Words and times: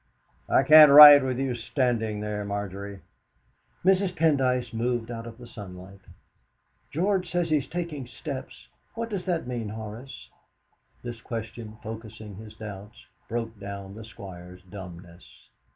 "I 0.49 0.63
can't 0.63 0.91
write 0.91 1.23
with 1.23 1.37
you 1.37 1.53
standing 1.53 2.21
there, 2.21 2.43
Margery!" 2.43 3.01
Mrs. 3.85 4.15
Pendyce 4.15 4.73
moved 4.73 5.11
out 5.11 5.27
of 5.27 5.37
the 5.37 5.45
sunlight. 5.45 5.99
"George 6.89 7.29
says 7.31 7.49
he 7.49 7.57
is 7.57 7.67
taking 7.67 8.07
steps. 8.07 8.67
What 8.95 9.09
does 9.11 9.25
that 9.25 9.45
mean, 9.45 9.69
Horace?" 9.69 10.29
This 11.03 11.21
question, 11.21 11.77
focusing 11.83 12.37
his 12.37 12.55
doubts, 12.55 13.05
broke 13.29 13.59
down 13.59 13.93
the 13.93 14.03
Squire's 14.03 14.63
dumbness. 14.63 15.51